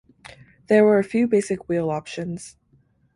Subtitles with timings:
[0.65, 2.57] There were a few basic wheel options.